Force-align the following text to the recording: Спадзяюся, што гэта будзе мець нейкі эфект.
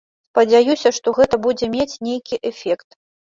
Спадзяюся, 0.29 0.91
што 0.99 1.13
гэта 1.17 1.39
будзе 1.45 1.69
мець 1.75 1.95
нейкі 2.09 2.41
эфект. 2.53 2.89